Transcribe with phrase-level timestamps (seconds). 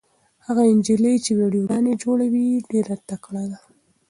[0.45, 3.59] هغه نجلۍ چې ویډیوګانې جوړوي ډېره تکړه ده.